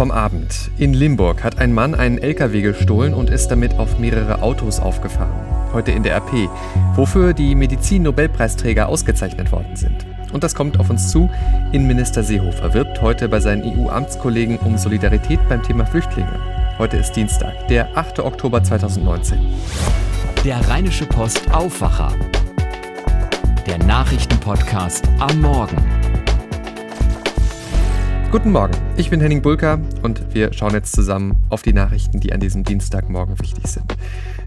vom 0.00 0.12
Abend. 0.12 0.70
In 0.78 0.94
Limburg 0.94 1.44
hat 1.44 1.58
ein 1.58 1.74
Mann 1.74 1.94
einen 1.94 2.16
LKW 2.16 2.62
gestohlen 2.62 3.12
und 3.12 3.28
ist 3.28 3.48
damit 3.48 3.78
auf 3.78 3.98
mehrere 3.98 4.40
Autos 4.40 4.80
aufgefahren. 4.80 5.46
Heute 5.74 5.90
in 5.92 6.02
der 6.02 6.16
RP, 6.16 6.48
wofür 6.94 7.34
die 7.34 7.54
Medizin-Nobelpreisträger 7.54 8.88
ausgezeichnet 8.88 9.52
worden 9.52 9.76
sind. 9.76 10.06
Und 10.32 10.42
das 10.42 10.54
kommt 10.54 10.80
auf 10.80 10.88
uns 10.88 11.10
zu. 11.10 11.28
Innenminister 11.72 12.22
Seehofer 12.22 12.72
wirbt 12.72 13.02
heute 13.02 13.28
bei 13.28 13.40
seinen 13.40 13.62
EU-Amtskollegen 13.62 14.56
um 14.60 14.78
Solidarität 14.78 15.38
beim 15.50 15.62
Thema 15.62 15.84
Flüchtlinge. 15.84 16.40
Heute 16.78 16.96
ist 16.96 17.12
Dienstag, 17.12 17.68
der 17.68 17.94
8. 17.94 18.20
Oktober 18.20 18.62
2019. 18.62 19.38
Der 20.46 20.66
Rheinische 20.66 21.04
Post 21.04 21.52
Aufwacher. 21.52 22.14
Der 23.66 23.76
Nachrichtenpodcast 23.76 25.06
am 25.18 25.42
Morgen. 25.42 26.19
Guten 28.30 28.52
Morgen, 28.52 28.74
ich 28.96 29.10
bin 29.10 29.20
Henning 29.20 29.42
Bulka 29.42 29.80
und 30.02 30.32
wir 30.32 30.52
schauen 30.52 30.72
jetzt 30.72 30.94
zusammen 30.94 31.34
auf 31.48 31.62
die 31.62 31.72
Nachrichten, 31.72 32.20
die 32.20 32.32
an 32.32 32.38
diesem 32.38 32.62
Dienstagmorgen 32.62 33.40
wichtig 33.40 33.66
sind. 33.66 33.96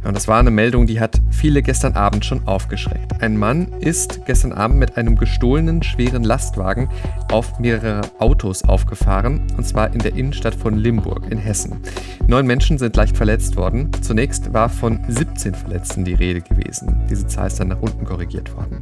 Und 0.05 0.15
das 0.15 0.29
war 0.29 0.39
eine 0.39 0.51
Meldung, 0.51 0.87
die 0.87 1.01
hat 1.01 1.21
viele 1.31 1.61
gestern 1.61 1.93
Abend 1.93 2.23
schon 2.23 2.47
aufgeschreckt. 2.47 3.21
Ein 3.21 3.37
Mann 3.37 3.67
ist 3.81 4.25
gestern 4.25 4.53
Abend 4.53 4.79
mit 4.79 4.95
einem 4.95 5.17
gestohlenen 5.17 5.83
schweren 5.83 6.23
Lastwagen 6.23 6.89
auf 7.29 7.59
mehrere 7.59 8.01
Autos 8.19 8.63
aufgefahren, 8.63 9.41
und 9.57 9.67
zwar 9.67 9.93
in 9.93 9.99
der 9.99 10.15
Innenstadt 10.15 10.55
von 10.55 10.77
Limburg 10.77 11.29
in 11.29 11.37
Hessen. 11.37 11.81
Neun 12.27 12.47
Menschen 12.47 12.77
sind 12.77 12.95
leicht 12.95 13.17
verletzt 13.17 13.57
worden. 13.57 13.91
Zunächst 14.01 14.53
war 14.53 14.69
von 14.69 14.99
17 15.09 15.55
Verletzten 15.55 16.05
die 16.05 16.13
Rede 16.13 16.41
gewesen. 16.41 17.01
Diese 17.09 17.27
Zahl 17.27 17.47
ist 17.47 17.59
dann 17.59 17.67
nach 17.67 17.81
unten 17.81 18.05
korrigiert 18.05 18.55
worden. 18.55 18.81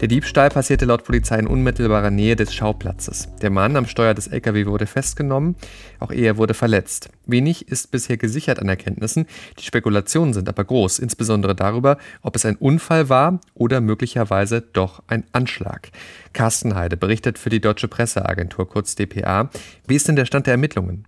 Der 0.00 0.08
Diebstahl 0.08 0.50
passierte 0.50 0.86
laut 0.86 1.04
Polizei 1.04 1.38
in 1.38 1.46
unmittelbarer 1.46 2.10
Nähe 2.10 2.34
des 2.34 2.52
Schauplatzes. 2.52 3.28
Der 3.42 3.50
Mann 3.50 3.76
am 3.76 3.86
Steuer 3.86 4.14
des 4.14 4.26
LKW 4.40 4.66
wurde 4.66 4.86
festgenommen, 4.86 5.54
auch 5.98 6.10
er 6.10 6.36
wurde 6.38 6.54
verletzt. 6.54 7.10
Wenig 7.26 7.68
ist 7.68 7.90
bisher 7.90 8.16
gesichert 8.16 8.58
an 8.58 8.68
Erkenntnissen. 8.68 9.26
Die 9.58 9.64
Spekulationen 9.64 10.32
sind 10.32 10.48
aber 10.48 10.64
groß, 10.64 10.98
insbesondere 10.98 11.54
darüber, 11.54 11.98
ob 12.22 12.36
es 12.36 12.46
ein 12.46 12.56
Unfall 12.56 13.08
war 13.08 13.40
oder 13.54 13.80
möglicherweise 13.80 14.62
doch 14.62 15.02
ein 15.08 15.24
Anschlag. 15.32 15.90
Carsten 16.32 16.74
Heide 16.74 16.96
berichtet 16.96 17.38
für 17.38 17.50
die 17.50 17.60
Deutsche 17.60 17.88
Presseagentur, 17.88 18.68
kurz 18.68 18.94
dpa. 18.94 19.50
Wie 19.86 19.96
ist 19.96 20.08
denn 20.08 20.16
der 20.16 20.26
Stand 20.26 20.46
der 20.46 20.54
Ermittlungen? 20.54 21.06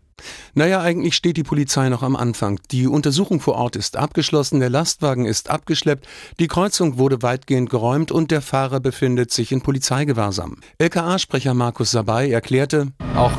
Naja, 0.54 0.80
eigentlich 0.80 1.14
steht 1.14 1.36
die 1.36 1.42
Polizei 1.42 1.88
noch 1.88 2.02
am 2.02 2.16
Anfang. 2.16 2.60
Die 2.70 2.86
Untersuchung 2.86 3.40
vor 3.40 3.54
Ort 3.54 3.76
ist 3.76 3.96
abgeschlossen, 3.96 4.60
der 4.60 4.70
Lastwagen 4.70 5.26
ist 5.26 5.50
abgeschleppt, 5.50 6.06
die 6.38 6.48
Kreuzung 6.48 6.98
wurde 6.98 7.22
weitgehend 7.22 7.70
geräumt 7.70 8.12
und 8.12 8.30
der 8.30 8.42
Fahrer 8.42 8.80
befindet 8.80 9.30
sich 9.30 9.52
in 9.52 9.62
Polizeigewahrsam. 9.62 10.58
LKA-Sprecher 10.78 11.54
Markus 11.54 11.90
Sabay 11.90 12.30
erklärte, 12.30 12.88
auch 13.16 13.32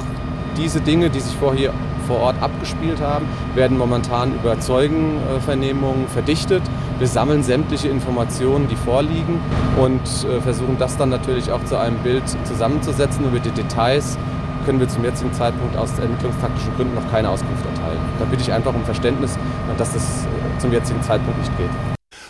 diese 0.58 0.82
Dinge, 0.82 1.10
die 1.10 1.20
sich 1.20 1.36
vorher 1.36 1.74
vor 2.08 2.20
Ort 2.20 2.42
abgespielt 2.42 3.00
haben, 3.02 3.26
werden 3.56 3.78
momentan 3.78 4.36
über 4.36 4.60
Zeugenvernehmungen 4.60 6.08
verdichtet. 6.08 6.62
Wir 7.00 7.08
sammeln 7.08 7.44
sämtliche 7.44 7.88
Informationen, 7.88 8.68
die 8.68 8.76
vorliegen 8.76 9.40
und 9.80 10.02
äh, 10.02 10.42
versuchen 10.42 10.78
das 10.78 10.98
dann 10.98 11.10
natürlich 11.10 11.52
auch 11.52 11.64
zu 11.66 11.78
einem 11.78 11.98
Bild 12.00 12.24
zusammenzusetzen. 12.46 13.26
Über 13.26 13.40
die 13.40 13.52
Details 13.52 14.18
können 14.66 14.80
wir 14.80 14.88
zum 14.88 15.04
jetzigen 15.04 15.34
Zeitpunkt 15.34 15.76
aus 15.78 15.98
ermittlungstaktischen 16.00 16.76
Gründen 16.76 16.96
noch 16.96 17.10
keine 17.12 17.30
Auskunft 17.30 17.66
erteilen. 17.66 18.00
Da 18.20 18.26
bitte 18.26 18.42
ich 18.44 18.52
einfach 18.52 18.74
um 18.74 18.84
Verständnis, 18.84 19.38
dass 19.78 19.94
das 19.94 20.26
äh, 20.26 20.60
zum 20.60 20.72
jetzigen 20.72 21.02
Zeitpunkt 21.02 21.40
nicht 21.40 21.56
geht. 21.58 21.70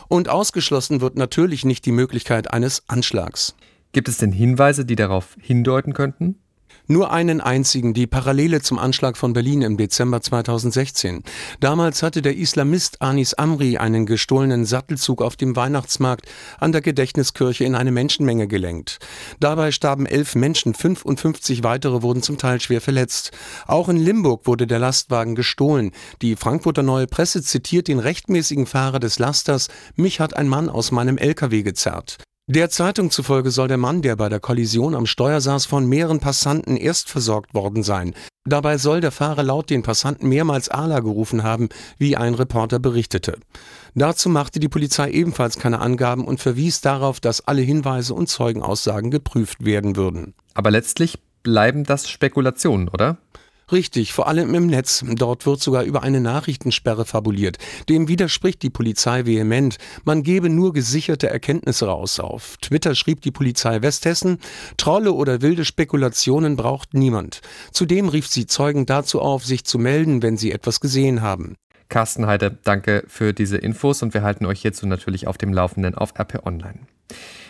Und 0.07 0.29
ausgeschlossen 0.29 1.01
wird 1.01 1.17
natürlich 1.17 1.65
nicht 1.65 1.85
die 1.85 1.91
Möglichkeit 1.91 2.51
eines 2.51 2.83
Anschlags. 2.87 3.55
Gibt 3.93 4.07
es 4.07 4.17
denn 4.17 4.31
Hinweise, 4.31 4.85
die 4.85 4.95
darauf 4.95 5.35
hindeuten 5.39 5.93
könnten? 5.93 6.42
Nur 6.87 7.11
einen 7.11 7.39
einzigen, 7.39 7.93
die 7.93 8.07
Parallele 8.07 8.61
zum 8.61 8.77
Anschlag 8.77 9.15
von 9.15 9.31
Berlin 9.31 9.61
im 9.61 9.77
Dezember 9.77 10.19
2016. 10.19 11.23
Damals 11.61 12.03
hatte 12.03 12.21
der 12.21 12.35
Islamist 12.35 13.01
Anis 13.01 13.33
Amri 13.33 13.77
einen 13.77 14.05
gestohlenen 14.05 14.65
Sattelzug 14.65 15.21
auf 15.21 15.37
dem 15.37 15.55
Weihnachtsmarkt 15.55 16.27
an 16.59 16.73
der 16.73 16.81
Gedächtniskirche 16.81 17.63
in 17.63 17.75
eine 17.75 17.93
Menschenmenge 17.93 18.49
gelenkt. 18.49 18.99
Dabei 19.39 19.71
starben 19.71 20.05
elf 20.05 20.35
Menschen, 20.35 20.73
55 20.73 21.63
weitere 21.63 22.01
wurden 22.01 22.21
zum 22.21 22.37
Teil 22.37 22.59
schwer 22.59 22.81
verletzt. 22.81 23.31
Auch 23.65 23.87
in 23.87 23.95
Limburg 23.95 24.45
wurde 24.45 24.67
der 24.67 24.79
Lastwagen 24.79 25.35
gestohlen. 25.35 25.91
Die 26.21 26.35
Frankfurter 26.35 26.83
Neue 26.83 27.07
Presse 27.07 27.41
zitiert 27.43 27.87
den 27.87 27.99
rechtmäßigen 27.99 28.65
Fahrer 28.65 28.99
des 28.99 29.19
Lasters, 29.19 29.69
mich 29.95 30.19
hat 30.19 30.35
ein 30.35 30.49
Mann 30.49 30.67
aus 30.67 30.91
meinem 30.91 31.17
LKW 31.17 31.63
gezerrt. 31.63 32.17
Der 32.47 32.69
Zeitung 32.69 33.09
zufolge 33.09 33.51
soll 33.51 33.69
der 33.69 33.77
Mann, 33.77 34.01
der 34.01 34.17
bei 34.17 34.27
der 34.27 34.41
Kollision 34.41 34.95
am 34.95 35.05
Steuer 35.05 35.39
saß, 35.39 35.65
von 35.65 35.85
mehreren 35.85 36.19
Passanten 36.19 36.75
erst 36.75 37.09
versorgt 37.09 37.53
worden 37.53 37.83
sein. 37.83 38.13
Dabei 38.43 38.77
soll 38.77 38.99
der 38.99 39.13
Fahrer 39.13 39.43
laut 39.43 39.69
den 39.69 39.81
Passanten 39.81 40.27
mehrmals 40.27 40.67
Allah 40.67 40.99
gerufen 40.99 41.43
haben, 41.43 41.69
wie 41.97 42.17
ein 42.17 42.33
Reporter 42.33 42.79
berichtete. 42.79 43.39
Dazu 43.95 44.27
machte 44.27 44.59
die 44.59 44.67
Polizei 44.67 45.09
ebenfalls 45.11 45.57
keine 45.57 45.79
Angaben 45.79 46.25
und 46.25 46.41
verwies 46.41 46.81
darauf, 46.81 47.21
dass 47.21 47.47
alle 47.47 47.61
Hinweise 47.61 48.13
und 48.13 48.27
Zeugenaussagen 48.27 49.09
geprüft 49.09 49.63
werden 49.63 49.95
würden. 49.95 50.33
Aber 50.53 50.69
letztlich 50.69 51.19
bleiben 51.43 51.85
das 51.85 52.09
Spekulationen, 52.09 52.89
oder? 52.89 53.19
Richtig, 53.71 54.13
vor 54.13 54.27
allem 54.27 54.53
im 54.55 54.67
Netz. 54.67 55.03
Dort 55.07 55.45
wird 55.45 55.61
sogar 55.61 55.83
über 55.83 56.03
eine 56.03 56.19
Nachrichtensperre 56.19 57.05
fabuliert. 57.05 57.57
Dem 57.89 58.07
widerspricht 58.07 58.61
die 58.61 58.69
Polizei 58.69 59.25
vehement. 59.25 59.77
Man 60.03 60.23
gebe 60.23 60.49
nur 60.49 60.73
gesicherte 60.73 61.29
Erkenntnisse 61.29 61.87
raus. 61.87 62.19
Auf 62.19 62.57
Twitter 62.57 62.95
schrieb 62.95 63.21
die 63.21 63.31
Polizei 63.31 63.81
Westhessen, 63.81 64.39
Trolle 64.77 65.13
oder 65.13 65.41
wilde 65.41 65.65
Spekulationen 65.65 66.55
braucht 66.55 66.93
niemand. 66.93 67.41
Zudem 67.71 68.09
rief 68.09 68.27
sie 68.27 68.45
Zeugen 68.45 68.85
dazu 68.85 69.21
auf, 69.21 69.45
sich 69.45 69.63
zu 69.63 69.79
melden, 69.79 70.21
wenn 70.21 70.37
sie 70.37 70.51
etwas 70.51 70.79
gesehen 70.79 71.21
haben. 71.21 71.55
Carsten 71.89 72.25
Heide, 72.25 72.57
danke 72.63 73.03
für 73.07 73.33
diese 73.33 73.57
Infos 73.57 74.01
und 74.01 74.13
wir 74.13 74.23
halten 74.23 74.45
euch 74.45 74.61
hierzu 74.61 74.87
natürlich 74.87 75.27
auf 75.27 75.37
dem 75.37 75.53
Laufenden 75.53 75.95
auf 75.95 76.13
RP 76.17 76.45
Online. 76.45 76.79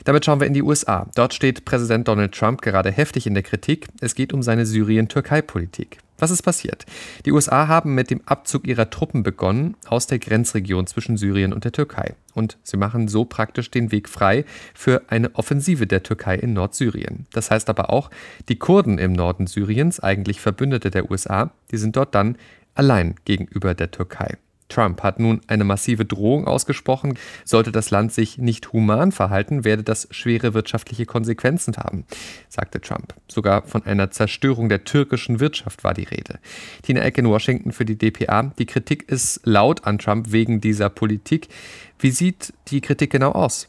Damit 0.03 0.25
schauen 0.25 0.39
wir 0.39 0.47
in 0.47 0.53
die 0.53 0.63
USA. 0.63 1.07
Dort 1.15 1.33
steht 1.33 1.63
Präsident 1.65 2.07
Donald 2.07 2.33
Trump 2.33 2.61
gerade 2.61 2.91
heftig 2.91 3.25
in 3.25 3.33
der 3.33 3.43
Kritik. 3.43 3.87
Es 4.01 4.15
geht 4.15 4.33
um 4.33 4.43
seine 4.43 4.65
Syrien-Türkei-Politik. 4.65 5.99
Was 6.19 6.31
ist 6.31 6.43
passiert? 6.43 6.85
Die 7.25 7.31
USA 7.31 7.67
haben 7.67 7.95
mit 7.95 8.09
dem 8.09 8.21
Abzug 8.25 8.67
ihrer 8.67 8.89
Truppen 8.89 9.23
begonnen 9.23 9.75
aus 9.87 10.07
der 10.07 10.19
Grenzregion 10.19 10.87
zwischen 10.87 11.17
Syrien 11.17 11.53
und 11.53 11.63
der 11.63 11.71
Türkei. 11.71 12.15
Und 12.33 12.57
sie 12.63 12.77
machen 12.77 13.07
so 13.07 13.25
praktisch 13.25 13.71
den 13.71 13.91
Weg 13.91 14.07
frei 14.07 14.45
für 14.73 15.01
eine 15.07 15.35
Offensive 15.35 15.87
der 15.87 16.03
Türkei 16.03 16.35
in 16.35 16.53
Nordsyrien. 16.53 17.25
Das 17.33 17.51
heißt 17.51 17.69
aber 17.69 17.89
auch, 17.89 18.09
die 18.47 18.57
Kurden 18.57 18.99
im 18.99 19.13
Norden 19.13 19.47
Syriens, 19.47 19.99
eigentlich 19.99 20.39
Verbündete 20.39 20.91
der 20.91 21.09
USA, 21.09 21.51
die 21.71 21.77
sind 21.77 21.95
dort 21.95 22.15
dann 22.15 22.37
allein 22.75 23.15
gegenüber 23.25 23.73
der 23.73 23.91
Türkei. 23.91 24.37
Trump 24.73 25.03
hat 25.03 25.19
nun 25.19 25.41
eine 25.47 25.63
massive 25.63 26.03
Drohung 26.03 26.47
ausgesprochen. 26.47 27.17
Sollte 27.45 27.71
das 27.71 27.91
Land 27.91 28.11
sich 28.11 28.39
nicht 28.39 28.73
human 28.73 29.11
verhalten, 29.11 29.63
werde 29.63 29.83
das 29.83 30.07
schwere 30.11 30.53
wirtschaftliche 30.53 31.05
Konsequenzen 31.05 31.77
haben, 31.77 32.05
sagte 32.49 32.81
Trump. 32.81 33.13
Sogar 33.27 33.63
von 33.63 33.83
einer 33.85 34.09
Zerstörung 34.09 34.69
der 34.69 34.83
türkischen 34.83 35.39
Wirtschaft 35.39 35.83
war 35.83 35.93
die 35.93 36.03
Rede. 36.03 36.39
Tina 36.81 37.01
Eck 37.01 37.19
in 37.19 37.27
Washington 37.27 37.71
für 37.71 37.85
die 37.85 37.97
DPA. 37.97 38.51
Die 38.57 38.65
Kritik 38.65 39.09
ist 39.09 39.41
laut 39.43 39.85
an 39.85 39.99
Trump 39.99 40.31
wegen 40.31 40.59
dieser 40.59 40.89
Politik. 40.89 41.49
Wie 41.99 42.11
sieht 42.11 42.53
die 42.69 42.81
Kritik 42.81 43.11
genau 43.11 43.31
aus? 43.31 43.67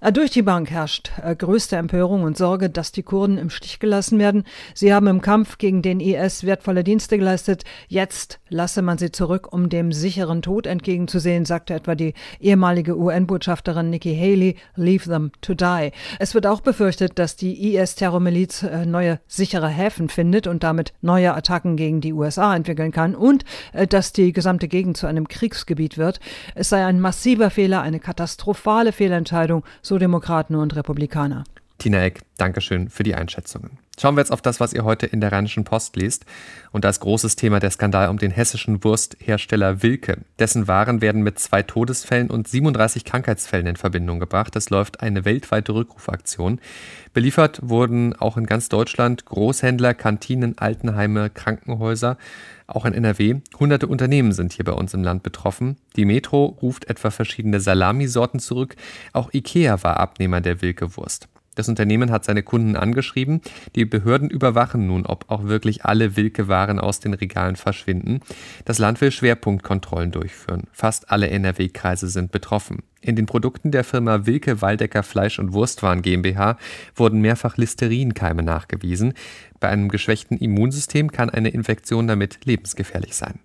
Äh, 0.00 0.12
durch 0.12 0.30
die 0.30 0.42
Bank 0.42 0.70
herrscht 0.70 1.12
äh, 1.22 1.34
größte 1.34 1.76
Empörung 1.76 2.22
und 2.22 2.36
Sorge, 2.36 2.68
dass 2.68 2.92
die 2.92 3.02
Kurden 3.02 3.38
im 3.38 3.50
Stich 3.50 3.78
gelassen 3.80 4.18
werden. 4.18 4.44
Sie 4.74 4.92
haben 4.92 5.06
im 5.06 5.20
Kampf 5.20 5.58
gegen 5.58 5.82
den 5.82 6.00
IS 6.00 6.44
wertvolle 6.44 6.84
Dienste 6.84 7.18
geleistet. 7.18 7.64
Jetzt 7.88 8.38
lasse 8.48 8.82
man 8.82 8.98
sie 8.98 9.10
zurück, 9.10 9.52
um 9.52 9.68
dem 9.68 9.92
sicheren 9.92 10.42
Tod 10.42 10.66
entgegenzusehen, 10.66 11.44
sagte 11.44 11.74
etwa 11.74 11.94
die 11.94 12.14
ehemalige 12.40 12.96
UN-Botschafterin 12.96 13.90
Nikki 13.90 14.14
Haley. 14.16 14.56
Leave 14.74 15.08
them 15.08 15.32
to 15.40 15.54
die. 15.54 15.92
Es 16.18 16.34
wird 16.34 16.46
auch 16.46 16.60
befürchtet, 16.60 17.18
dass 17.18 17.36
die 17.36 17.74
IS-Terrormiliz 17.74 18.64
äh, 18.64 18.84
neue 18.84 19.20
sichere 19.26 19.68
Häfen 19.68 20.08
findet 20.08 20.46
und 20.46 20.62
damit 20.62 20.92
neue 21.00 21.34
Attacken 21.34 21.76
gegen 21.76 22.00
die 22.00 22.12
USA 22.12 22.54
entwickeln 22.54 22.92
kann 22.92 23.14
und 23.14 23.44
dass 23.88 24.12
die 24.12 24.32
gesamte 24.32 24.68
Gegend 24.68 24.96
zu 24.96 25.06
einem 25.06 25.28
Kriegsgebiet 25.28 25.98
wird. 25.98 26.20
Es 26.54 26.68
sei 26.68 26.84
ein 26.84 27.00
massiver 27.00 27.50
Fehler, 27.50 27.82
eine 27.82 28.00
katastrophale 28.00 28.92
Fehlentscheidung, 28.92 29.64
so 29.86 29.98
Demokraten 29.98 30.56
und 30.56 30.74
Republikaner. 30.74 31.44
Tina 31.78 32.02
Eck, 32.04 32.22
Dankeschön 32.36 32.88
für 32.88 33.02
die 33.02 33.14
Einschätzungen. 33.14 33.78
Schauen 33.98 34.14
wir 34.14 34.20
jetzt 34.20 34.32
auf 34.32 34.42
das, 34.42 34.60
was 34.60 34.74
ihr 34.74 34.84
heute 34.84 35.06
in 35.06 35.22
der 35.22 35.32
Rheinischen 35.32 35.64
Post 35.64 35.96
liest. 35.96 36.26
Und 36.70 36.84
da 36.84 36.90
ist 36.90 37.00
großes 37.00 37.36
Thema 37.36 37.60
der 37.60 37.70
Skandal 37.70 38.10
um 38.10 38.18
den 38.18 38.30
hessischen 38.30 38.84
Wursthersteller 38.84 39.82
Wilke. 39.82 40.18
Dessen 40.38 40.68
Waren 40.68 41.00
werden 41.00 41.22
mit 41.22 41.38
zwei 41.38 41.62
Todesfällen 41.62 42.28
und 42.28 42.46
37 42.46 43.06
Krankheitsfällen 43.06 43.66
in 43.66 43.76
Verbindung 43.76 44.20
gebracht. 44.20 44.54
Es 44.54 44.68
läuft 44.68 45.00
eine 45.00 45.24
weltweite 45.24 45.74
Rückrufaktion. 45.74 46.60
Beliefert 47.14 47.60
wurden 47.62 48.14
auch 48.14 48.36
in 48.36 48.44
ganz 48.44 48.68
Deutschland 48.68 49.24
Großhändler, 49.24 49.94
Kantinen, 49.94 50.58
Altenheime, 50.58 51.30
Krankenhäuser. 51.30 52.18
Auch 52.66 52.84
in 52.84 52.92
NRW. 52.92 53.36
Hunderte 53.58 53.86
Unternehmen 53.86 54.32
sind 54.32 54.52
hier 54.52 54.66
bei 54.66 54.72
uns 54.72 54.92
im 54.92 55.04
Land 55.04 55.22
betroffen. 55.22 55.78
Die 55.94 56.04
Metro 56.04 56.58
ruft 56.60 56.90
etwa 56.90 57.10
verschiedene 57.10 57.60
Salamisorten 57.60 58.40
zurück. 58.40 58.76
Auch 59.14 59.32
Ikea 59.32 59.82
war 59.82 59.98
Abnehmer 59.98 60.42
der 60.42 60.60
Wilke-Wurst. 60.60 61.28
Das 61.56 61.68
Unternehmen 61.68 62.12
hat 62.12 62.24
seine 62.24 62.44
Kunden 62.44 62.76
angeschrieben. 62.76 63.40
Die 63.74 63.84
Behörden 63.84 64.30
überwachen 64.30 64.86
nun, 64.86 65.04
ob 65.04 65.24
auch 65.28 65.44
wirklich 65.44 65.84
alle 65.84 66.16
Wilke-Waren 66.16 66.78
aus 66.78 67.00
den 67.00 67.14
Regalen 67.14 67.56
verschwinden. 67.56 68.20
Das 68.64 68.78
Land 68.78 69.00
will 69.00 69.10
Schwerpunktkontrollen 69.10 70.12
durchführen. 70.12 70.64
Fast 70.70 71.10
alle 71.10 71.28
NRW-Kreise 71.30 72.08
sind 72.08 72.30
betroffen. 72.30 72.82
In 73.00 73.16
den 73.16 73.26
Produkten 73.26 73.70
der 73.70 73.84
Firma 73.84 74.26
Wilke 74.26 74.60
Waldecker 74.60 75.02
Fleisch- 75.02 75.38
und 75.38 75.52
Wurstwaren 75.52 76.02
GmbH 76.02 76.58
wurden 76.94 77.20
mehrfach 77.20 77.56
Listerinkeime 77.56 78.42
nachgewiesen. 78.42 79.14
Bei 79.58 79.68
einem 79.68 79.88
geschwächten 79.88 80.36
Immunsystem 80.36 81.10
kann 81.10 81.30
eine 81.30 81.48
Infektion 81.48 82.06
damit 82.06 82.44
lebensgefährlich 82.44 83.16
sein. 83.16 83.40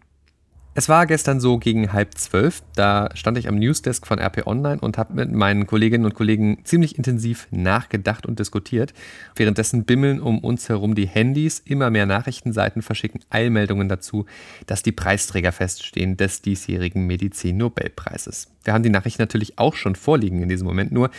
Es 0.74 0.88
war 0.88 1.06
gestern 1.06 1.42
so 1.42 1.58
gegen 1.58 1.92
halb 1.92 2.18
zwölf. 2.18 2.64
Da 2.76 3.10
stand 3.14 3.38
ich 3.38 3.50
am 3.50 3.56
Newsdesk 3.60 4.08
von 4.08 4.20
RP 4.20 4.48
Online 4.48 4.80
und 4.80 4.98
habe 4.98 5.14
mit 5.14 5.30
meinen 5.30 5.68
Kolleginnen 5.68 6.06
und 6.06 6.14
Kollegen 6.14 6.60
ziemlich 6.64 6.98
intensiv 6.98 7.50
nachgedacht 7.52 8.26
und 8.26 8.40
diskutiert. 8.40 8.94
Währenddessen 9.36 9.84
bimmeln 9.84 10.22
um 10.22 10.40
uns 10.40 10.70
herum 10.70 10.96
die 10.96 11.08
Handys. 11.08 11.60
Immer 11.60 11.90
mehr 11.90 12.06
Nachrichtenseiten 12.06 12.84
verschicken 12.84 13.20
Eilmeldungen 13.30 13.90
dazu, 13.90 14.26
dass 14.66 14.82
die 14.82 14.94
Preisträger 14.94 15.52
feststehen 15.52 16.16
des 16.16 16.42
diesjährigen 16.42 17.06
Medizin-Nobelpreises. 17.06 18.48
Wir 18.64 18.74
haben 18.74 18.84
die 18.84 18.90
Nachricht 18.90 19.20
natürlich 19.20 19.60
auch 19.60 19.76
schon 19.76 19.96
vorliegen 19.96 20.42
in 20.42 20.48
diesem 20.48 20.68
Moment, 20.68 20.94
nur 20.94 21.12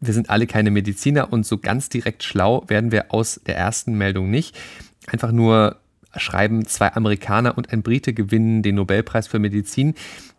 wir 0.00 0.12
sind 0.12 0.28
alle 0.28 0.48
keine 0.48 0.72
Mediziner 0.72 1.32
und 1.32 1.46
so 1.46 1.58
ganz 1.58 1.88
direkt 1.88 2.24
schlau 2.24 2.64
werden 2.66 2.90
wir 2.90 3.12
aus 3.14 3.40
der 3.46 3.56
ersten 3.56 3.96
Meldung 3.96 4.28
nicht. 4.30 4.58
Einfach 5.06 5.32
nur 5.32 5.76
schreiben, 6.16 6.66
zwei 6.66 6.92
Amerikaner 6.94 7.56
und 7.56 7.72
ein 7.72 7.82
Brite 7.82 8.12
gewinnen 8.12 8.62
den 8.62 8.76
Nobelpreis 8.76 9.26
für 9.26 9.38
Medizin. 9.38 9.94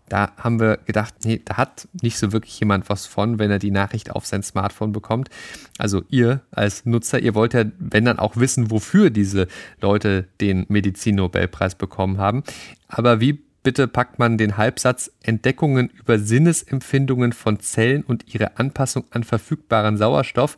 Da 0.10 0.32
haben 0.38 0.60
wir 0.60 0.78
gedacht, 0.86 1.14
nee, 1.24 1.40
da 1.46 1.58
hat 1.58 1.88
nicht 2.02 2.18
so 2.18 2.32
wirklich 2.32 2.60
jemand 2.60 2.90
was 2.90 3.06
von, 3.06 3.38
wenn 3.38 3.52
er 3.52 3.60
die 3.60 3.70
Nachricht 3.70 4.12
auf 4.12 4.26
sein 4.26 4.42
Smartphone 4.42 4.92
bekommt. 4.92 5.30
Also 5.78 6.04
ihr 6.10 6.42
als 6.50 6.86
Nutzer, 6.86 7.20
ihr 7.20 7.36
wollt 7.36 7.54
ja, 7.54 7.66
wenn 7.78 8.06
dann 8.06 8.18
auch 8.18 8.36
wissen, 8.36 8.72
wofür 8.72 9.12
diese 9.12 9.48
Leute 9.80 10.28
den 10.42 10.66
Medizin-Nobelpreis 10.68 11.76
bekommen 11.76 12.18
haben. 12.18 12.44
Aber 12.88 13.20
wie 13.20 13.40
bitte 13.62 13.88
packt 13.88 14.18
man 14.18 14.40
den 14.40 14.58
Halbsatz 14.58 15.12
Entdeckungen 15.22 15.90
über 15.90 16.18
Sinnesempfindungen 16.18 17.34
von 17.34 17.60
Zellen 17.60 18.04
und 18.04 18.34
ihre 18.34 18.58
Anpassung 18.58 19.06
an 19.12 19.24
verfügbaren 19.24 19.98
Sauerstoff 19.98 20.58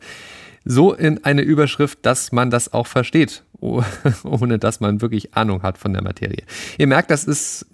so 0.64 0.94
in 0.94 1.24
eine 1.24 1.42
Überschrift, 1.42 1.98
dass 2.02 2.32
man 2.32 2.50
das 2.50 2.72
auch 2.72 2.86
versteht, 2.86 3.42
ohne 4.24 4.58
dass 4.58 4.80
man 4.80 5.00
wirklich 5.00 5.34
Ahnung 5.34 5.62
hat 5.62 5.78
von 5.78 5.92
der 5.92 6.02
Materie. 6.02 6.44
Ihr 6.78 6.86
merkt, 6.86 7.10
das 7.10 7.24
ist 7.24 7.66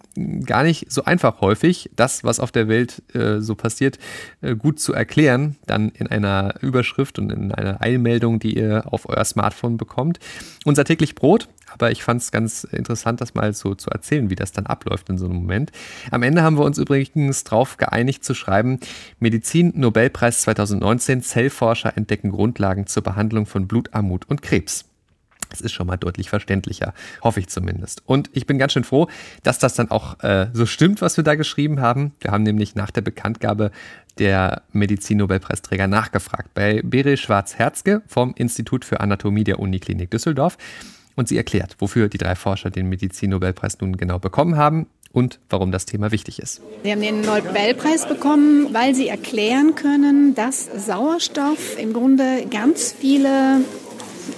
gar 0.44 0.62
nicht 0.62 0.90
so 0.90 1.04
einfach 1.04 1.40
häufig, 1.40 1.90
das, 1.96 2.24
was 2.24 2.40
auf 2.40 2.50
der 2.50 2.68
Welt 2.68 3.02
äh, 3.14 3.40
so 3.40 3.54
passiert, 3.54 3.98
äh, 4.40 4.56
gut 4.56 4.80
zu 4.80 4.92
erklären, 4.92 5.56
dann 5.66 5.90
in 5.90 6.08
einer 6.08 6.54
Überschrift 6.60 7.18
und 7.18 7.30
in 7.30 7.52
einer 7.52 7.80
Eilmeldung, 7.80 8.38
die 8.38 8.56
ihr 8.56 8.82
auf 8.86 9.08
euer 9.08 9.24
Smartphone 9.24 9.76
bekommt. 9.76 10.18
Unser 10.64 10.84
täglich 10.84 11.14
Brot, 11.14 11.48
aber 11.72 11.90
ich 11.90 12.02
fand 12.02 12.20
es 12.20 12.32
ganz 12.32 12.64
interessant, 12.64 13.20
das 13.20 13.34
mal 13.34 13.52
so 13.52 13.74
zu 13.74 13.90
erzählen, 13.90 14.30
wie 14.30 14.34
das 14.34 14.52
dann 14.52 14.66
abläuft 14.66 15.08
in 15.08 15.18
so 15.18 15.26
einem 15.26 15.36
Moment. 15.36 15.70
Am 16.10 16.22
Ende 16.22 16.42
haben 16.42 16.58
wir 16.58 16.64
uns 16.64 16.78
übrigens 16.78 17.44
darauf 17.44 17.76
geeinigt 17.76 18.24
zu 18.24 18.34
schreiben, 18.34 18.80
Medizin 19.20 19.72
Nobelpreis 19.76 20.42
2019, 20.42 21.22
Zellforscher 21.22 21.96
entdecken 21.96 22.30
Grundlagen 22.30 22.86
zur 22.86 23.02
Behandlung 23.02 23.46
von 23.46 23.68
Blutarmut 23.68 24.28
und 24.28 24.42
Krebs. 24.42 24.87
Das 25.50 25.60
ist 25.60 25.72
schon 25.72 25.86
mal 25.86 25.96
deutlich 25.96 26.30
verständlicher, 26.30 26.94
hoffe 27.22 27.40
ich 27.40 27.48
zumindest. 27.48 28.02
Und 28.06 28.30
ich 28.32 28.46
bin 28.46 28.58
ganz 28.58 28.72
schön 28.72 28.84
froh, 28.84 29.08
dass 29.42 29.58
das 29.58 29.74
dann 29.74 29.90
auch 29.90 30.22
äh, 30.22 30.48
so 30.52 30.66
stimmt, 30.66 31.02
was 31.02 31.16
wir 31.16 31.24
da 31.24 31.34
geschrieben 31.34 31.80
haben. 31.80 32.12
Wir 32.20 32.32
haben 32.32 32.42
nämlich 32.42 32.74
nach 32.74 32.90
der 32.90 33.02
Bekanntgabe 33.02 33.70
der 34.18 34.62
Medizin-Nobelpreisträger 34.72 35.86
nachgefragt 35.86 36.52
bei 36.54 36.82
Beryl 36.82 37.16
Schwarz-Herzke 37.16 38.02
vom 38.06 38.34
Institut 38.36 38.84
für 38.84 39.00
Anatomie 39.00 39.44
der 39.44 39.60
Uniklinik 39.60 40.10
Düsseldorf. 40.10 40.58
Und 41.14 41.28
sie 41.28 41.36
erklärt, 41.36 41.76
wofür 41.80 42.08
die 42.08 42.18
drei 42.18 42.36
Forscher 42.36 42.70
den 42.70 42.88
Medizin-Nobelpreis 42.88 43.80
nun 43.80 43.96
genau 43.96 44.20
bekommen 44.20 44.56
haben 44.56 44.86
und 45.12 45.40
warum 45.48 45.72
das 45.72 45.84
Thema 45.84 46.12
wichtig 46.12 46.38
ist. 46.38 46.60
Sie 46.84 46.92
haben 46.92 47.00
den 47.00 47.22
Nobelpreis 47.22 48.06
bekommen, 48.06 48.72
weil 48.72 48.94
sie 48.94 49.08
erklären 49.08 49.74
können, 49.74 50.34
dass 50.34 50.68
Sauerstoff 50.76 51.78
im 51.78 51.92
Grunde 51.92 52.46
ganz 52.50 52.92
viele 52.92 53.62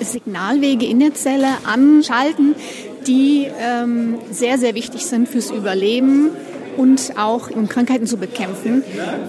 Signalwege 0.00 0.87
in 0.87 1.00
der 1.00 1.14
Zelle 1.14 1.48
anschalten, 1.64 2.54
die 3.06 3.46
ähm, 3.60 4.19
sehr, 4.31 4.58
sehr 4.58 4.75
wichtig 4.75 5.06
sind 5.06 5.28
fürs 5.28 5.50
Überleben 5.50 6.31
und 6.76 7.12
auch 7.16 7.50
um 7.50 7.69
Krankheiten 7.69 8.06
zu 8.06 8.16
bekämpfen, 8.16 8.82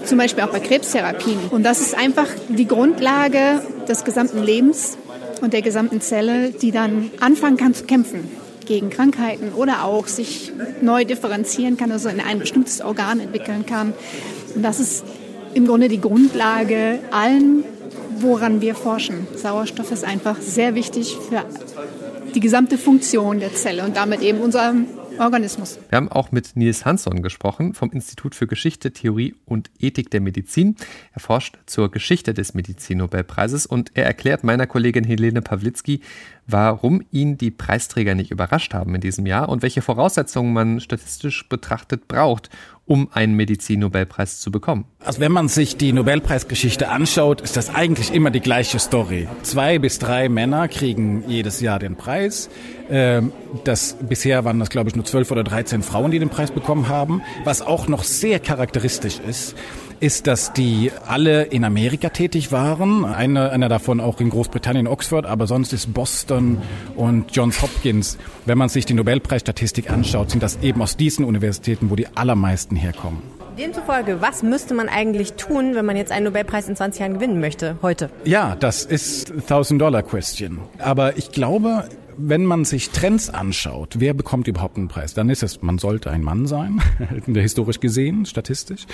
zum 0.04 0.18
Beispiel 0.18 0.44
auch 0.44 0.50
bei 0.50 0.60
Krebstherapien. 0.60 1.38
Und 1.50 1.64
das 1.64 1.80
ist 1.80 1.96
einfach 1.96 2.28
die 2.48 2.66
Grundlage 2.66 3.62
des 3.88 4.04
gesamten 4.04 4.42
Lebens 4.42 4.96
und 5.40 5.52
der 5.52 5.62
gesamten 5.62 6.00
Zelle, 6.00 6.50
die 6.50 6.70
dann 6.70 7.10
anfangen 7.20 7.56
kann 7.56 7.74
zu 7.74 7.84
kämpfen 7.84 8.28
gegen 8.64 8.90
Krankheiten 8.90 9.52
oder 9.54 9.84
auch 9.84 10.06
sich 10.06 10.52
neu 10.80 11.04
differenzieren 11.04 11.76
kann, 11.76 11.90
also 11.90 12.08
in 12.08 12.20
ein 12.20 12.38
bestimmtes 12.38 12.80
Organ 12.80 13.20
entwickeln 13.20 13.66
kann. 13.66 13.92
Und 14.54 14.62
das 14.62 14.80
ist 14.80 15.04
im 15.54 15.66
Grunde 15.66 15.88
die 15.88 16.00
Grundlage 16.00 17.00
allen 17.10 17.64
woran 18.22 18.60
wir 18.60 18.74
forschen. 18.74 19.26
Sauerstoff 19.36 19.90
ist 19.92 20.04
einfach 20.04 20.40
sehr 20.40 20.74
wichtig 20.74 21.16
für 21.28 21.44
die 22.34 22.40
gesamte 22.40 22.78
Funktion 22.78 23.40
der 23.40 23.54
Zelle 23.54 23.84
und 23.84 23.96
damit 23.96 24.22
eben 24.22 24.40
unser 24.40 24.74
Organismus. 25.18 25.78
Wir 25.88 25.96
haben 25.96 26.10
auch 26.10 26.32
mit 26.32 26.56
Nils 26.56 26.84
Hansson 26.84 27.22
gesprochen 27.22 27.74
vom 27.74 27.90
Institut 27.92 28.34
für 28.34 28.46
Geschichte, 28.46 28.92
Theorie 28.92 29.34
und 29.44 29.70
Ethik 29.78 30.10
der 30.10 30.20
Medizin. 30.20 30.76
Er 31.12 31.20
forscht 31.20 31.58
zur 31.66 31.90
Geschichte 31.90 32.34
des 32.34 32.54
Medizin-Nobelpreises 32.54 33.66
und 33.66 33.90
er 33.94 34.06
erklärt 34.06 34.44
meiner 34.44 34.66
Kollegin 34.66 35.04
Helene 35.04 35.42
Pawlitzki, 35.42 36.00
warum 36.46 37.02
ihn 37.10 37.36
die 37.38 37.50
Preisträger 37.50 38.14
nicht 38.14 38.30
überrascht 38.30 38.74
haben 38.74 38.94
in 38.94 39.00
diesem 39.00 39.26
Jahr 39.26 39.48
und 39.48 39.62
welche 39.62 39.82
Voraussetzungen 39.82 40.52
man 40.52 40.80
statistisch 40.80 41.48
betrachtet 41.48 42.08
braucht, 42.08 42.50
um 42.86 43.08
einen 43.12 43.34
Medizin-Nobelpreis 43.34 44.40
zu 44.40 44.50
bekommen. 44.50 44.84
Also 45.04 45.20
wenn 45.20 45.32
man 45.32 45.48
sich 45.48 45.76
die 45.76 45.92
Nobelpreisgeschichte 45.92 46.88
anschaut, 46.88 47.40
ist 47.40 47.56
das 47.56 47.74
eigentlich 47.74 48.12
immer 48.12 48.30
die 48.30 48.40
gleiche 48.40 48.78
Story. 48.78 49.28
Zwei 49.42 49.78
bis 49.78 49.98
drei 49.98 50.28
Männer 50.28 50.68
kriegen 50.68 51.24
jedes 51.28 51.60
Jahr 51.60 51.78
den 51.78 51.96
Preis. 51.96 52.50
Ähm, 52.90 53.32
das, 53.64 53.96
bisher 54.00 54.44
waren 54.44 54.58
das, 54.58 54.68
glaube 54.68 54.90
ich, 54.90 54.96
nur 54.96 55.04
zwölf 55.04 55.30
oder 55.30 55.44
dreizehn 55.44 55.82
Frauen, 55.82 56.10
die 56.10 56.18
den 56.18 56.28
Preis 56.28 56.50
bekommen 56.50 56.88
haben. 56.88 57.22
Was 57.44 57.62
auch 57.62 57.88
noch 57.88 58.02
sehr 58.04 58.40
charakteristisch 58.40 59.20
ist, 59.20 59.54
ist, 60.02 60.26
dass 60.26 60.52
die 60.52 60.90
alle 61.06 61.44
in 61.44 61.64
Amerika 61.64 62.08
tätig 62.08 62.50
waren. 62.50 63.04
Eine, 63.04 63.50
einer 63.50 63.68
davon 63.68 64.00
auch 64.00 64.20
in 64.20 64.30
Großbritannien, 64.30 64.88
Oxford, 64.88 65.26
aber 65.26 65.46
sonst 65.46 65.72
ist 65.72 65.94
Boston 65.94 66.58
und 66.96 67.34
Johns 67.34 67.62
Hopkins. 67.62 68.18
Wenn 68.44 68.58
man 68.58 68.68
sich 68.68 68.84
die 68.84 68.94
Nobelpreisstatistik 68.94 69.90
anschaut, 69.90 70.30
sind 70.30 70.42
das 70.42 70.58
eben 70.60 70.82
aus 70.82 70.96
diesen 70.96 71.24
Universitäten, 71.24 71.88
wo 71.88 71.94
die 71.94 72.08
allermeisten 72.16 72.74
herkommen. 72.74 73.22
Demzufolge, 73.56 74.20
was 74.20 74.42
müsste 74.42 74.74
man 74.74 74.88
eigentlich 74.88 75.34
tun, 75.34 75.74
wenn 75.74 75.84
man 75.84 75.96
jetzt 75.96 76.10
einen 76.10 76.24
Nobelpreis 76.24 76.68
in 76.68 76.74
20 76.74 77.00
Jahren 77.00 77.14
gewinnen 77.14 77.38
möchte, 77.38 77.76
heute? 77.82 78.10
Ja, 78.24 78.56
das 78.58 78.84
ist 78.84 79.30
1000-Dollar-Question. 79.30 80.58
Aber 80.78 81.16
ich 81.16 81.30
glaube, 81.30 81.84
wenn 82.16 82.44
man 82.44 82.64
sich 82.64 82.90
Trends 82.90 83.30
anschaut, 83.30 83.96
wer 83.98 84.14
bekommt 84.14 84.48
überhaupt 84.48 84.76
einen 84.76 84.88
Preis, 84.88 85.14
dann 85.14 85.30
ist 85.30 85.42
es, 85.42 85.62
man 85.62 85.78
sollte 85.78 86.10
ein 86.10 86.22
Mann 86.22 86.46
sein, 86.46 86.80
historisch 87.26 87.80
gesehen, 87.80 88.26
statistisch. 88.26 88.86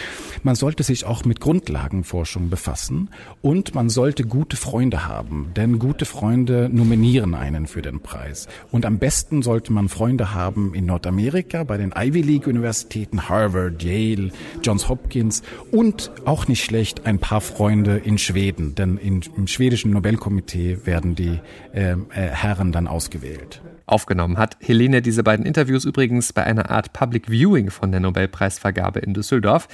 Man 0.43 0.55
sollte 0.55 0.83
sich 0.83 1.05
auch 1.05 1.25
mit 1.25 1.41
Grundlagenforschung 1.41 2.51
befassen 2.51 3.11
und 3.43 3.75
man 3.75 3.89
sollte 3.89 4.25
gute 4.25 4.57
Freunde 4.57 5.07
haben, 5.07 5.53
denn 5.57 5.79
gute 5.79 6.05
Freunde 6.05 6.69
nominieren 6.73 7.35
einen 7.35 7.67
für 7.67 7.83
den 7.83 8.01
Preis. 8.01 8.49
Und 8.71 8.87
am 8.87 8.99
besten 8.99 9.43
sollte 9.43 9.73
man 9.73 9.89
Freunde 9.89 10.35
haben 10.35 10.75
in 10.75 10.87
Nordamerika, 10.87 11.65
bei 11.65 11.77
den 11.77 11.93
Ivy 11.97 12.23
League 12.23 12.47
Universitäten, 12.47 13.29
Harvard, 13.29 13.83
Yale, 13.83 14.31
Johns 14.63 14.89
Hopkins 14.89 15.43
und 15.71 16.11
auch 16.25 16.49
nicht 16.49 16.65
schlecht 16.65 17.07
ein 17.07 17.19
paar 17.19 17.41
Freunde 17.41 17.97
in 17.99 18.19
Schweden, 18.19 18.75
denn 18.75 18.99
im 18.99 19.47
schwedischen 19.47 19.93
Nobelkomitee 19.93 20.79
werden 20.85 21.15
die 21.15 21.41
ähm, 21.75 22.07
äh, 22.11 22.29
Herren 22.29 22.73
dann 22.73 22.87
aus 22.87 23.08
ausgewählt. 23.09 23.63
Aufgenommen 23.87 24.37
hat 24.37 24.57
Helene 24.61 25.01
diese 25.01 25.23
beiden 25.23 25.47
Interviews 25.47 25.85
übrigens 25.85 26.33
bei 26.33 26.45
einer 26.45 26.71
Art 26.71 26.93
Public 26.93 27.31
Viewing 27.31 27.71
von 27.71 27.91
der 27.91 28.01
Nobelpreisvergabe 28.01 29.01
in 29.01 29.15
Düsseldorf. 29.15 29.67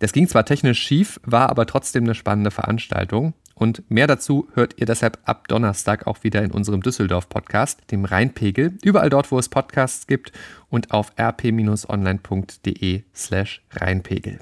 Das 0.00 0.12
ging 0.12 0.28
zwar 0.28 0.44
technisch 0.44 0.80
schief, 0.80 1.18
war 1.24 1.48
aber 1.48 1.66
trotzdem 1.66 2.04
eine 2.04 2.14
spannende 2.14 2.50
Veranstaltung. 2.50 3.32
Und 3.54 3.88
mehr 3.88 4.06
dazu 4.06 4.48
hört 4.54 4.74
ihr 4.78 4.86
deshalb 4.86 5.18
ab 5.24 5.48
Donnerstag 5.48 6.06
auch 6.06 6.24
wieder 6.24 6.42
in 6.42 6.50
unserem 6.50 6.82
Düsseldorf-Podcast, 6.82 7.90
dem 7.90 8.04
Rheinpegel, 8.04 8.76
überall 8.82 9.10
dort, 9.10 9.30
wo 9.30 9.38
es 9.38 9.48
Podcasts 9.48 10.06
gibt 10.06 10.32
und 10.68 10.90
auf 10.90 11.12
rp-online.de 11.18 13.04
slash 13.14 13.62
Rheinpegel. 13.70 14.40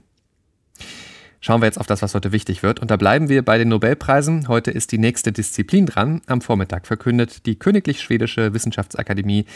Schauen 1.44 1.60
wir 1.60 1.66
jetzt 1.66 1.80
auf 1.80 1.88
das, 1.88 2.02
was 2.02 2.14
heute 2.14 2.30
wichtig 2.30 2.62
wird. 2.62 2.78
Und 2.78 2.92
da 2.92 2.96
bleiben 2.96 3.28
wir 3.28 3.44
bei 3.44 3.58
den 3.58 3.68
Nobelpreisen. 3.68 4.46
Heute 4.46 4.70
ist 4.70 4.92
die 4.92 4.98
nächste 4.98 5.32
Disziplin 5.32 5.86
dran. 5.86 6.22
Am 6.26 6.40
Vormittag 6.40 6.86
verkündet 6.86 7.46
die 7.46 7.56
Königlich 7.58 8.00
Schwedische 8.00 8.54
Wissenschaftsakademie 8.54 9.46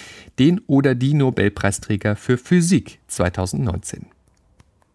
den 0.40 0.60
oder 0.66 0.96
die 0.96 1.14
Nobelpreisträger 1.14 2.16
für 2.16 2.38
Physik 2.38 2.98
2019. 3.06 4.06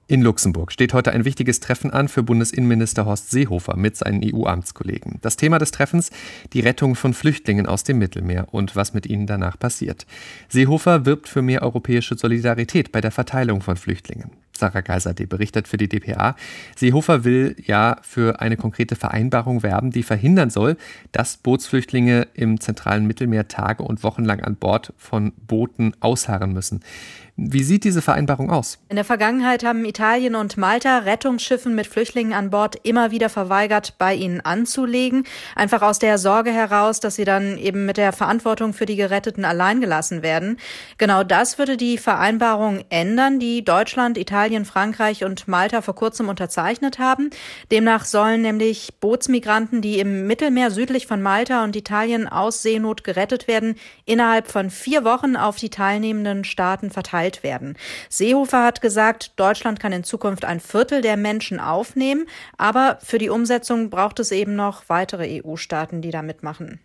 In 0.08 0.22
Luxemburg 0.22 0.74
steht 0.74 0.94
heute 0.94 1.14
ein 1.14 1.24
wichtiges 1.24 1.62
Treffen 1.62 1.92
an 1.92 2.10
für 2.10 2.24
Bundesinnenminister 2.24 3.06
Horst 3.06 3.32
Seehofer 3.32 3.78
mit 3.78 3.96
seinen 3.96 4.22
EU-Amtskollegen. 4.22 5.20
Das 5.22 5.38
Thema 5.38 5.60
des 5.60 5.72
Treffens 5.72 6.12
die 6.52 6.60
Rettung 6.60 6.96
von 6.96 7.14
Flüchtlingen 7.14 7.68
aus 7.68 7.86
dem 7.86 8.00
Mittelmeer 8.00 8.50
und 8.52 8.76
was 8.76 8.94
mit 8.94 9.06
ihnen 9.06 9.28
danach 9.28 9.58
passiert. 9.58 10.06
Seehofer 10.50 11.06
wirbt 11.06 11.30
für 11.30 11.42
mehr 11.42 11.62
europäische 11.62 12.18
Solidarität 12.18 12.92
bei 12.92 13.00
der 13.00 13.12
Verteilung 13.12 13.62
von 13.62 13.78
Flüchtlingen. 13.78 14.32
Sarah 14.62 14.82
Geiserde 14.82 15.26
berichtet 15.26 15.68
für 15.68 15.78
die 15.78 15.90
dpa. 15.90 16.36
Seehofer 16.76 17.24
will 17.24 17.56
ja 17.66 17.98
für 18.04 18.42
eine 18.42 18.58
konkrete 18.58 18.96
Vereinbarung 18.96 19.64
werben, 19.64 19.90
die 19.90 20.04
verhindern 20.04 20.52
soll, 20.52 20.78
dass 21.12 21.38
Bootsflüchtlinge 21.38 22.28
im 22.36 22.60
zentralen 22.60 23.08
Mittelmeer 23.08 23.48
Tage 23.48 23.82
und 23.82 24.04
Wochen 24.04 24.24
lang 24.24 24.42
an 24.42 24.56
Bord 24.56 24.94
von 24.98 25.34
Booten 25.48 25.94
ausharren 26.00 26.54
müssen. 26.54 26.82
Wie 27.38 27.64
sieht 27.64 27.86
diese 27.86 28.02
Vereinbarung 28.02 28.52
aus? 28.52 28.78
In 28.90 28.98
der 28.98 29.06
Vergangenheit 29.06 29.64
haben 29.64 29.86
Italien 29.86 30.36
und 30.36 30.58
Malta 30.58 31.00
Rettungsschiffen 31.00 31.74
mit 31.74 31.88
Flüchtlingen 31.88 32.34
an 32.34 32.50
Bord 32.50 32.76
immer 32.84 33.12
wieder 33.12 33.30
verweigert, 33.30 33.96
bei 33.98 34.14
ihnen 34.14 34.42
anzulegen. 34.42 35.24
Einfach 35.56 35.82
aus 35.82 35.98
der 35.98 36.18
Sorge 36.18 36.52
heraus, 36.52 37.00
dass 37.00 37.16
sie 37.16 37.24
dann 37.24 37.58
eben 37.58 37.86
mit 37.86 37.98
der 37.98 38.12
Verantwortung 38.12 38.74
für 38.74 38.86
die 38.86 38.96
Geretteten 38.96 39.46
allein 39.46 39.82
gelassen 39.82 40.22
werden. 40.22 40.58
Genau 40.98 41.24
das 41.24 41.58
würde 41.58 41.78
die 41.78 41.98
Vereinbarung 41.98 42.84
ändern, 42.90 43.40
die 43.40 43.64
Deutschland, 43.64 44.18
Italien, 44.18 44.66
Frankreich 44.66 45.24
und 45.24 45.48
Malta 45.48 45.82
vor 45.82 45.96
kurzem 45.96 46.30
unterzeichnet 46.30 47.00
haben. 47.00 47.30
Demnach 47.72 48.06
sollen 48.06 48.42
nämlich 48.42 48.94
Bootsmigranten, 49.00 49.82
die 49.82 50.00
im 50.00 50.28
Mittelmeer 50.28 50.70
südlich 50.70 51.08
von 51.08 51.22
Malta 51.22 51.64
und 51.64 51.76
Italien 51.76 52.28
aus 52.28 52.62
Seenot 52.62 53.04
gerettet 53.04 53.48
werden, 53.48 53.76
innerhalb 54.06 54.48
von 54.48 54.70
vier 54.70 55.04
Wochen 55.06 55.36
auf 55.36 55.56
die 55.56 55.70
teilnehmenden 55.70 56.44
Staaten 56.44 56.92
verteilt 56.92 57.31
verteilt 57.32 57.44
werden. 57.44 57.78
Seehofer 58.10 58.64
hat 58.64 58.82
gesagt, 58.82 59.40
Deutschland 59.40 59.80
kann 59.80 59.92
in 59.92 60.04
Zukunft 60.04 60.46
ein 60.46 60.60
Viertel 60.60 61.02
der 61.02 61.18
Menschen 61.18 61.60
aufnehmen, 61.60 62.28
aber 62.58 62.98
für 63.04 63.18
die 63.18 63.30
Umsetzung 63.30 63.90
braucht 63.90 64.20
es 64.20 64.32
eben 64.32 64.56
noch 64.56 64.84
weitere 64.88 65.42
EU-Staaten, 65.44 66.02
die 66.02 66.12
da 66.12 66.22
mitmachen. 66.22 66.80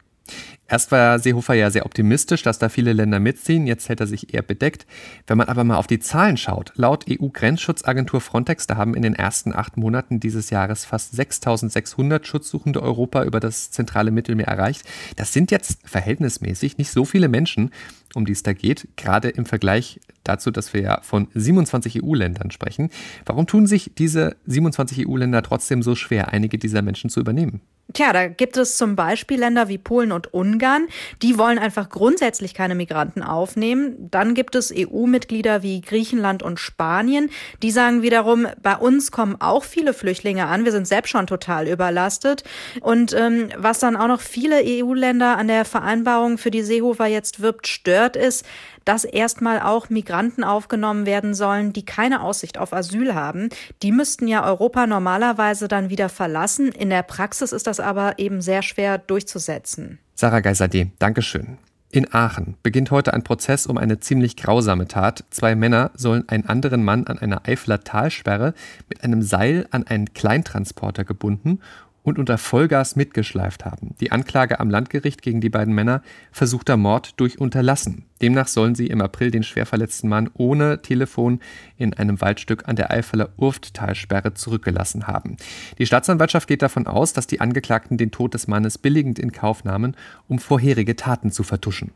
Erst 0.69 0.91
war 0.91 1.21
Seehofer 1.21 1.55
ja 1.55 1.71
sehr 1.71 1.87
optimistisch, 1.87 2.43
dass 2.43 2.59
da 2.59 2.69
viele 2.69 2.93
Länder 2.93 3.21
mitziehen, 3.21 3.69
jetzt 3.69 3.89
hält 3.89 4.01
er 4.01 4.09
sich 4.09 4.35
eher 4.35 4.43
bedeckt. 4.43 4.85
Wenn 5.27 5.39
man 5.39 5.49
aber 5.49 5.63
mal 5.63 5.77
auf 5.77 5.87
die 5.87 6.01
Zahlen 6.01 6.37
schaut, 6.37 6.73
laut 6.75 7.05
EU-Grenzschutzagentur 7.09 8.21
Frontex, 8.21 8.67
da 8.67 8.77
haben 8.77 8.95
in 8.95 9.03
den 9.03 9.15
ersten 9.15 9.55
acht 9.55 9.77
Monaten 9.77 10.19
dieses 10.19 10.51
Jahres 10.51 10.85
fast 10.85 11.15
6600 11.15 12.27
Schutzsuchende 12.27 12.83
Europa 12.83 13.23
über 13.23 13.39
das 13.39 13.71
zentrale 13.71 14.11
Mittelmeer 14.11 14.49
erreicht. 14.49 14.83
Das 15.15 15.33
sind 15.33 15.53
jetzt 15.53 15.79
verhältnismäßig 15.85 16.79
nicht 16.79 16.91
so 16.91 17.05
viele 17.05 17.29
Menschen, 17.29 17.71
um 18.15 18.25
die 18.25 18.33
es 18.33 18.43
da 18.43 18.53
geht, 18.53 18.89
gerade 18.97 19.29
im 19.29 19.47
Vergleich 19.47 20.01
dazu, 20.25 20.51
dass 20.51 20.75
wir 20.75 20.81
ja 20.81 21.01
von 21.03 21.29
27 21.35 22.03
EU-Ländern 22.03 22.51
sprechen. 22.51 22.91
Warum 23.25 23.47
tun 23.47 23.69
sich 23.69 23.93
diese 23.97 24.37
27 24.47 25.07
EU-Länder 25.07 25.43
trotzdem 25.43 25.83
so 25.83 25.95
schwer, 25.95 26.33
einige 26.33 26.59
dieser 26.59 26.83
Menschen 26.83 27.09
zu 27.09 27.21
übernehmen? 27.21 27.61
Tja, 27.93 28.13
da 28.13 28.27
gibt 28.27 28.57
es 28.57 28.77
zum 28.77 28.97
Beispiel 28.97 29.39
Länder 29.39 29.69
wie 29.69 29.79
Polen 29.79 30.11
und 30.11 30.35
Ungarn, 30.35 30.89
die 31.23 31.39
wollen 31.39 31.59
einfach 31.59 31.89
grundsätzlich 31.89 32.53
keine 32.53 32.75
Migranten 32.75 33.23
aufnehmen. 33.23 34.09
Dann 34.11 34.35
gibt 34.35 34.57
es 34.57 34.75
EU-Mitglieder 34.77 35.63
wie 35.63 35.81
Griechenland 35.83 36.43
und 36.43 36.59
Spanien, 36.59 37.31
die 37.63 37.71
sagen 37.71 38.03
wiederum, 38.03 38.49
bei 38.61 38.77
uns 38.77 39.13
kommen 39.13 39.37
auch 39.39 39.63
viele 39.63 39.95
Flüchtlinge 39.95 40.47
an, 40.47 40.65
wir 40.65 40.73
sind 40.73 40.89
selbst 40.89 41.11
schon 41.11 41.29
total 41.29 41.69
überlastet. 41.69 42.43
Und 42.81 43.13
ähm, 43.15 43.51
was 43.57 43.79
dann 43.79 43.97
auch 43.97 44.09
noch 44.09 44.21
viele 44.21 44.63
EU-Länder 44.65 45.39
an 45.39 45.47
der 45.47 45.65
Vereinbarung, 45.65 46.39
für 46.39 46.51
die 46.51 46.63
Seehofer 46.63 47.07
jetzt 47.07 47.41
wirbt, 47.41 47.69
stört, 47.69 48.17
ist, 48.17 48.45
dass 48.87 49.05
erstmal 49.05 49.61
auch 49.61 49.91
Migranten 49.91 50.45
aufgenommen 50.45 51.05
werden 51.05 51.35
sollen, 51.35 51.75
die 51.75 51.85
keine 51.85 52.23
Aussicht 52.23 52.57
auf 52.57 52.73
Asyl 52.73 53.15
haben. 53.15 53.51
Die 53.83 53.93
müssten 53.93 54.27
ja 54.27 54.43
Europa 54.45 54.87
normalerweise 54.87 55.69
dann 55.69 55.91
wieder 55.91 56.09
verlassen. 56.09 56.73
In 56.73 56.89
der 56.89 57.03
Praxis 57.03 57.53
ist 57.53 57.67
das 57.67 57.81
aber 57.81 58.19
eben 58.19 58.41
sehr 58.41 58.63
schwer 58.63 58.97
durchzusetzen. 58.97 59.99
Sarah 60.15 60.41
Geiserde, 60.41 60.91
Dankeschön. 60.99 61.59
In 61.91 62.13
Aachen 62.13 62.57
beginnt 62.63 62.91
heute 62.91 63.15
ein 63.15 63.23
Prozess 63.23 63.67
um 63.67 63.79
eine 63.79 64.01
ziemlich 64.01 64.37
grausame 64.37 64.87
Tat. 64.87 65.25
Zwei 65.31 65.55
Männer 65.55 65.93
sollen 65.95 66.29
einen 66.29 66.47
anderen 66.47 66.85
Mann 66.85 67.07
an 67.07 67.19
einer 67.19 67.49
Eifler 67.49 67.85
Talsperre 67.85 68.55
mit 68.89 69.03
einem 69.03 69.23
Seil 69.23 69.67
an 69.71 69.87
einen 69.87 70.13
Kleintransporter 70.13 71.05
gebunden 71.05 71.61
und 72.07 72.21
unter 72.21 72.39
Vollgas 72.39 72.95
mitgeschleift 72.95 73.65
haben. 73.65 73.97
Die 74.01 74.13
Anklage 74.13 74.61
am 74.61 74.71
Landgericht 74.71 75.23
gegen 75.23 75.41
die 75.41 75.51
beiden 75.51 75.75
Männer 75.75 76.03
versuchter 76.31 76.77
Mord 76.77 77.15
durch 77.17 77.41
Unterlassen. 77.41 78.05
Demnach 78.23 78.47
sollen 78.47 78.77
sie 78.77 78.87
im 78.87 79.01
April 79.01 79.33
den 79.33 79.43
schwer 79.43 79.67
verletzten 79.67 80.09
Mann 80.09 80.31
ohne 80.35 80.81
Telefon 80.83 81.41
in 81.77 81.95
einem 81.95 82.21
Waldstück 82.21 82.69
an 82.69 82.77
der 82.77 82.93
Eifeler 82.93 83.31
Urfttalsperre 83.37 84.35
zurückgelassen 84.35 85.09
haben. 85.09 85.37
Die 85.79 85.87
Staatsanwaltschaft 85.87 86.47
geht 86.47 86.63
davon 86.63 86.87
aus, 86.87 87.13
dass 87.13 87.27
die 87.27 87.41
Angeklagten 87.41 87.99
den 87.99 88.13
Tod 88.13 88.35
des 88.35 88.47
Mannes 88.47 88.79
billigend 88.79 89.19
in 89.19 89.33
Kauf 89.33 89.65
nahmen, 89.65 89.97
um 90.29 90.39
vorherige 90.39 90.95
Taten 90.95 91.33
zu 91.33 91.43
vertuschen. 91.43 91.91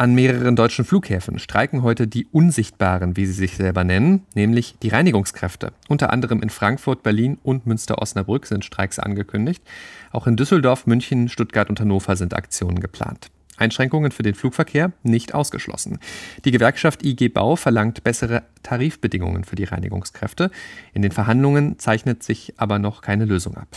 An 0.00 0.14
mehreren 0.14 0.56
deutschen 0.56 0.86
Flughäfen 0.86 1.38
streiken 1.38 1.82
heute 1.82 2.06
die 2.06 2.24
Unsichtbaren, 2.32 3.18
wie 3.18 3.26
sie 3.26 3.34
sich 3.34 3.58
selber 3.58 3.84
nennen, 3.84 4.22
nämlich 4.34 4.76
die 4.82 4.88
Reinigungskräfte. 4.88 5.74
Unter 5.88 6.10
anderem 6.10 6.40
in 6.40 6.48
Frankfurt, 6.48 7.02
Berlin 7.02 7.36
und 7.42 7.66
Münster-Osnabrück 7.66 8.46
sind 8.46 8.64
Streiks 8.64 8.98
angekündigt. 8.98 9.62
Auch 10.10 10.26
in 10.26 10.36
Düsseldorf, 10.36 10.86
München, 10.86 11.28
Stuttgart 11.28 11.68
und 11.68 11.80
Hannover 11.80 12.16
sind 12.16 12.32
Aktionen 12.32 12.80
geplant. 12.80 13.30
Einschränkungen 13.58 14.10
für 14.10 14.22
den 14.22 14.34
Flugverkehr 14.34 14.92
nicht 15.02 15.34
ausgeschlossen. 15.34 15.98
Die 16.46 16.50
Gewerkschaft 16.50 17.04
IG 17.04 17.28
Bau 17.28 17.56
verlangt 17.56 18.02
bessere 18.02 18.44
Tarifbedingungen 18.62 19.44
für 19.44 19.56
die 19.56 19.64
Reinigungskräfte. 19.64 20.50
In 20.94 21.02
den 21.02 21.12
Verhandlungen 21.12 21.78
zeichnet 21.78 22.22
sich 22.22 22.54
aber 22.56 22.78
noch 22.78 23.02
keine 23.02 23.26
Lösung 23.26 23.54
ab. 23.58 23.68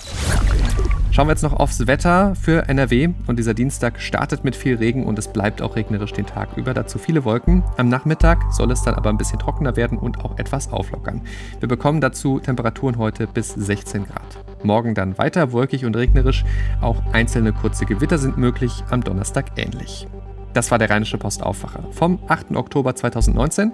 Schauen 1.14 1.28
wir 1.28 1.34
jetzt 1.34 1.44
noch 1.44 1.54
aufs 1.54 1.86
Wetter 1.86 2.34
für 2.34 2.68
NRW. 2.68 3.10
Und 3.28 3.38
dieser 3.38 3.54
Dienstag 3.54 4.02
startet 4.02 4.44
mit 4.44 4.56
viel 4.56 4.78
Regen 4.78 5.06
und 5.06 5.20
es 5.20 5.28
bleibt 5.28 5.62
auch 5.62 5.76
regnerisch 5.76 6.12
den 6.12 6.26
Tag 6.26 6.58
über. 6.58 6.74
Dazu 6.74 6.98
viele 6.98 7.24
Wolken. 7.24 7.64
Am 7.78 7.88
Nachmittag 7.88 8.52
soll 8.52 8.72
es 8.72 8.82
dann 8.82 8.96
aber 8.96 9.12
ein 9.12 9.18
bisschen 9.20 9.38
trockener 9.38 9.76
werden 9.76 10.00
und 10.00 10.26
auch 10.26 10.40
etwas 10.40 10.74
auflockern. 10.74 11.22
Wir 11.60 11.70
bekommen 11.70 12.02
dazu 12.02 12.40
Temperaturen 12.40 12.98
heute 12.98 13.28
bis 13.28 13.50
16 13.50 14.08
Grad. 14.08 14.44
Morgen 14.64 14.96
dann 14.96 15.16
weiter 15.20 15.52
wolkig 15.52 15.86
und 15.86 15.96
regnerisch. 15.96 16.46
Auch 16.82 17.00
einzelne 17.12 17.54
kurze 17.54 17.86
Gewitter 17.86 18.18
sind 18.18 18.40
möglich. 18.40 18.84
Am 18.90 19.04
Donnerstag 19.04 19.52
ähnlich. 19.56 20.08
Das 20.54 20.72
war 20.72 20.80
der 20.80 20.90
Rheinische 20.90 21.20
Post 21.20 21.44
Aufwacher 21.44 21.84
vom 21.92 22.18
8. 22.28 22.56
Oktober 22.56 22.96
2019. 22.96 23.72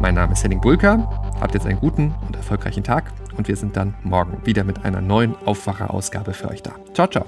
Mein 0.00 0.16
Name 0.16 0.32
ist 0.32 0.42
Henning 0.42 0.60
Bulka. 0.60 1.08
Habt 1.40 1.54
jetzt 1.54 1.66
einen 1.66 1.78
guten 1.78 2.12
und 2.26 2.34
erfolgreichen 2.34 2.82
Tag 2.82 3.04
und 3.36 3.48
wir 3.48 3.56
sind 3.56 3.76
dann 3.76 3.94
morgen 4.02 4.38
wieder 4.44 4.64
mit 4.64 4.84
einer 4.84 5.00
neuen 5.00 5.34
Aufwacher-Ausgabe 5.44 6.34
für 6.34 6.48
euch 6.48 6.62
da. 6.62 6.72
Ciao, 6.94 7.08
ciao. 7.08 7.24